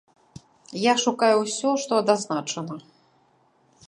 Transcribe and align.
Я 0.83 0.93
шукаю 1.03 1.35
ўсё, 1.43 1.69
што 1.83 1.93
дазначана. 2.09 2.75